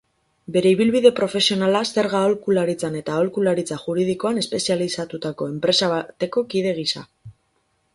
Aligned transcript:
Bere 0.53 0.69
ibilbide 0.75 1.11
profesionala 1.19 1.81
zerga-aholkularitzan 1.89 2.99
eta 3.03 3.15
aholkularitza 3.19 3.79
juridikoan 3.85 4.43
espezializatutako 4.45 5.53
enpresa 5.55 5.95
bateko 5.97 6.49
kide 6.55 6.79
gisa. 6.85 7.11